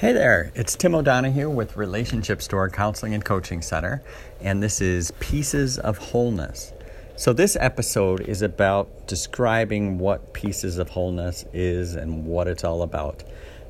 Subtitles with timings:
[0.00, 4.02] Hey there, it's Tim O'Donohue with Relationship Store Counseling and Coaching Center,
[4.40, 6.72] and this is Pieces of Wholeness.
[7.16, 12.80] So, this episode is about describing what Pieces of Wholeness is and what it's all
[12.80, 13.24] about.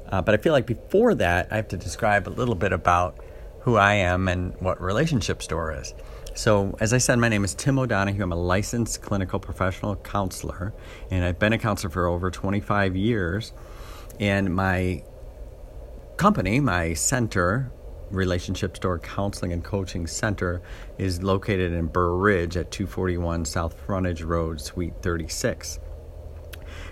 [0.06, 3.18] Uh, but I feel like before that, I have to describe a little bit about
[3.62, 5.94] who I am and what Relationship Store is.
[6.36, 8.22] So, as I said, my name is Tim O'Donohue.
[8.22, 10.74] I'm a licensed clinical professional counselor,
[11.10, 13.52] and I've been a counselor for over 25 years.
[14.20, 15.02] And my
[16.20, 17.72] company, my center,
[18.10, 20.60] Relationship Store Counseling and Coaching Center,
[20.98, 25.78] is located in Burr Ridge at 241 South Frontage Road, Suite 36.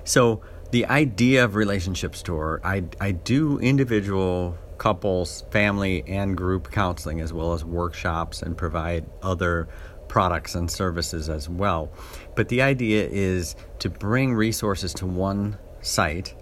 [0.05, 7.21] So, the idea of Relationship Store, I, I do individual, couples, family, and group counseling,
[7.21, 9.69] as well as workshops, and provide other
[10.09, 11.93] products and services as well.
[12.35, 16.35] But the idea is to bring resources to one site,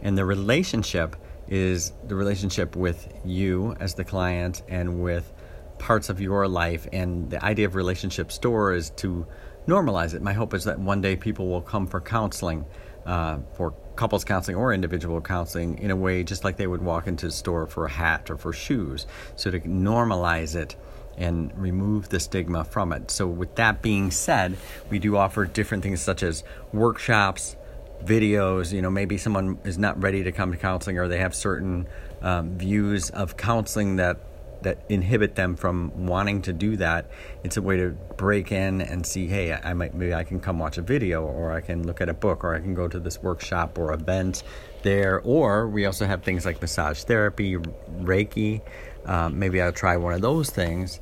[0.00, 1.16] and the relationship
[1.54, 5.32] is the relationship with you as the client and with
[5.78, 6.88] parts of your life.
[6.92, 9.24] And the idea of relationship store is to
[9.68, 10.20] normalize it.
[10.20, 12.64] My hope is that one day people will come for counseling,
[13.06, 17.06] uh, for couples counseling or individual counseling, in a way just like they would walk
[17.06, 19.06] into a store for a hat or for shoes.
[19.36, 20.74] So to normalize it
[21.16, 23.12] and remove the stigma from it.
[23.12, 24.56] So, with that being said,
[24.90, 27.54] we do offer different things such as workshops,
[28.02, 31.34] videos you know maybe someone is not ready to come to counseling or they have
[31.34, 31.86] certain
[32.22, 34.18] um, views of counseling that
[34.62, 37.10] that inhibit them from wanting to do that
[37.44, 40.58] it's a way to break in and see hey i might maybe i can come
[40.58, 42.98] watch a video or i can look at a book or i can go to
[42.98, 44.42] this workshop or event
[44.82, 45.20] there.
[45.20, 48.60] Or we also have things like massage therapy reiki
[49.06, 51.00] um, maybe i'll try one of those things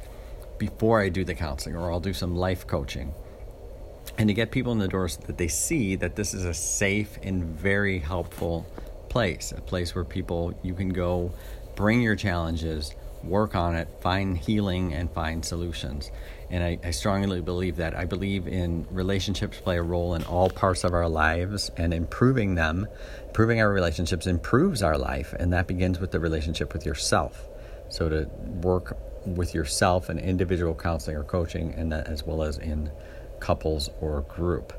[0.58, 3.14] before i do the counseling or i'll do some life coaching
[4.18, 6.54] and to get people in the door so that they see that this is a
[6.54, 8.66] safe and very helpful
[9.08, 11.32] place, a place where people you can go,
[11.74, 16.10] bring your challenges, work on it, find healing, and find solutions.
[16.50, 17.96] And I, I, strongly believe that.
[17.96, 22.56] I believe in relationships play a role in all parts of our lives and improving
[22.56, 22.86] them,
[23.26, 25.34] improving our relationships improves our life.
[25.38, 27.48] And that begins with the relationship with yourself.
[27.88, 28.30] So to
[28.62, 32.90] work with yourself in individual counseling or coaching, and that as well as in
[33.42, 34.72] couples or group.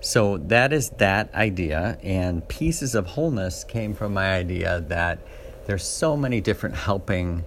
[0.00, 5.18] So that is that idea, and pieces of wholeness came from my idea that
[5.66, 7.44] there's so many different helping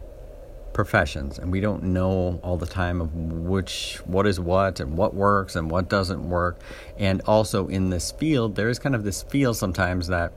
[0.73, 5.13] professions and we don't know all the time of which what is what and what
[5.13, 6.59] works and what doesn't work.
[6.97, 10.34] And also in this field there is kind of this feel sometimes that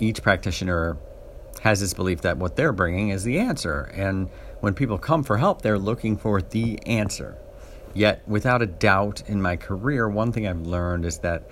[0.00, 0.96] each practitioner
[1.62, 3.92] has this belief that what they're bringing is the answer.
[3.94, 4.28] And
[4.60, 7.38] when people come for help they're looking for the answer
[7.98, 11.50] Yet, without a doubt, in my career, one thing I've learned is that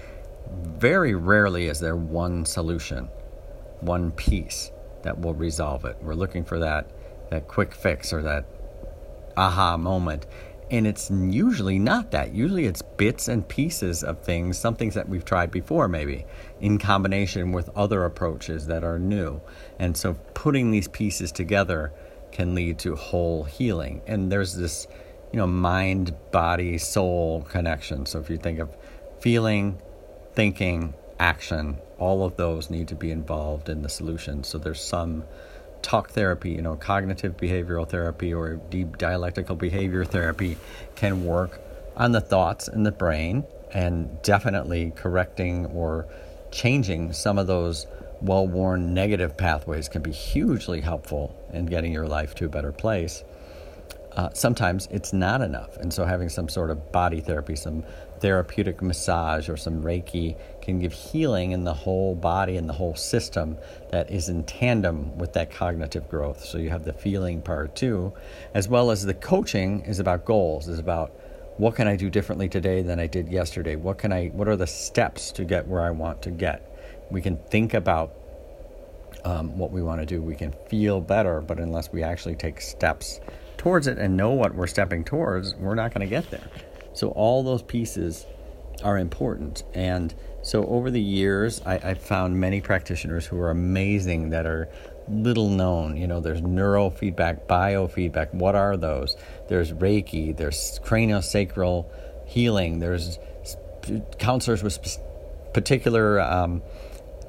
[0.63, 3.09] very rarely is there one solution,
[3.81, 4.71] one piece
[5.03, 5.97] that will resolve it.
[6.01, 6.89] We're looking for that,
[7.31, 8.45] that quick fix or that
[9.37, 10.27] aha moment.
[10.71, 12.33] And it's usually not that.
[12.33, 16.27] Usually it's bits and pieces of things, some things that we've tried before, maybe,
[16.61, 19.41] in combination with other approaches that are new.
[19.81, 21.93] And so putting these pieces together
[22.31, 24.03] can lead to whole healing.
[24.07, 24.87] And there's this
[25.33, 28.07] you know, mind, body, soul connection.
[28.07, 28.75] So if you think of
[29.21, 29.79] feeling,
[30.35, 34.45] thinking, action, all of those need to be involved in the solution.
[34.45, 35.25] So there's some
[35.83, 40.57] talk therapy, you know, cognitive behavioral therapy or deep dialectical behavior therapy
[40.95, 41.61] can work
[41.97, 46.07] on the thoughts in the brain and definitely correcting or
[46.51, 47.87] changing some of those
[48.21, 52.73] well worn negative pathways can be hugely helpful in getting your life to a better
[52.73, 53.23] place
[54.17, 55.77] uh, sometimes it's not enough.
[55.77, 57.85] And so, having some sort of body therapy, some
[58.21, 62.97] therapeutic massage, or some Reiki can give healing in the whole body and the whole
[62.97, 63.59] system
[63.91, 66.43] that is in tandem with that cognitive growth.
[66.43, 68.15] So, you have the feeling part too,
[68.55, 71.11] as well as the coaching is about goals, is about
[71.59, 73.77] what can I do differently today than I did yesterday?
[73.77, 74.29] What can I?
[74.29, 76.73] What are the steps to get where I want to get?
[77.11, 78.15] We can think about
[79.25, 80.23] um, what we want to do.
[80.23, 83.21] We can feel better, but unless we actually take steps
[83.67, 86.49] towards it and know what we're stepping towards, we're not going to get there.
[86.93, 88.25] So all those pieces
[88.85, 89.65] are important.
[89.75, 94.69] And so over the years, I, have found many practitioners who are amazing that are
[95.09, 95.97] little known.
[95.97, 98.33] You know, there's neurofeedback, biofeedback.
[98.33, 99.17] What are those?
[99.49, 101.87] There's Reiki, there's craniosacral
[102.25, 103.19] healing, there's
[104.21, 104.79] counselors with
[105.53, 106.63] particular um,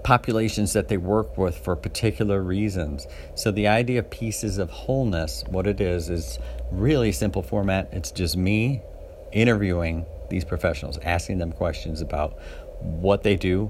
[0.07, 3.05] populations that they work with for particular reasons.
[3.35, 6.39] So the idea of pieces of wholeness, what it is, is
[6.71, 7.89] really simple format.
[7.91, 8.81] It's just me
[9.33, 12.39] interviewing these professionals, asking them questions about
[12.79, 13.65] what they do,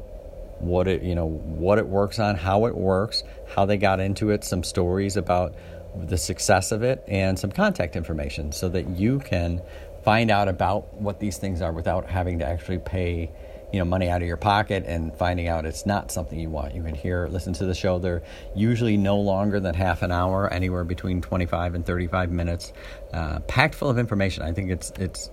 [0.60, 3.24] what it you know what it works on, how it works,
[3.56, 5.56] how they got into it, some stories about
[5.96, 9.60] the success of it, and some contact information so that you can
[10.04, 13.32] find out about what these things are without having to actually pay
[13.72, 16.74] you know money out of your pocket and finding out it's not something you want.
[16.74, 18.00] You can hear listen to the show.
[18.00, 18.24] They're
[18.56, 22.74] usually no longer than half an hour anywhere between 25 and 35 minutes
[23.14, 24.44] uh, packed full of information.
[24.44, 25.30] I think it's it's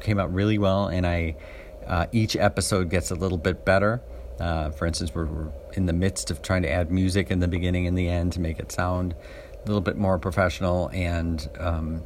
[0.00, 1.34] came out really well and i
[1.86, 4.02] uh, each episode gets a little bit better.
[4.40, 7.48] Uh, for instance we're, we're, in the midst of trying to add music in the
[7.48, 9.14] beginning and the end to make it sound
[9.54, 12.02] a little bit more professional and um,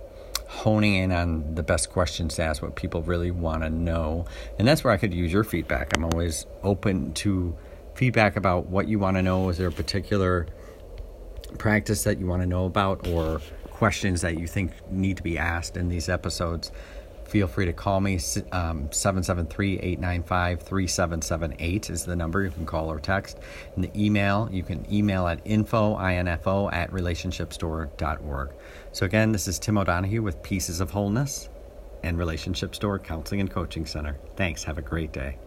[0.51, 4.27] honing in on the best questions to ask, what people really want to know.
[4.59, 5.97] And that's where I could use your feedback.
[5.97, 7.57] I'm always open to
[7.95, 9.49] feedback about what you want to know.
[9.49, 10.49] Is there a particular
[11.57, 15.39] practice that you want to know about or questions that you think need to be
[15.39, 16.73] asked in these episodes?
[17.31, 18.15] Feel free to call me.
[18.51, 22.43] Um, 773 895 3778 is the number.
[22.43, 23.39] You can call or text.
[23.77, 28.51] And the email, you can email at info, info at relationshipstore.org.
[28.91, 31.49] So, again, this is Tim O'Donohue with Pieces of Wholeness
[32.03, 34.19] and Relationship Store Counseling and Coaching Center.
[34.35, 34.65] Thanks.
[34.65, 35.39] Have a great day.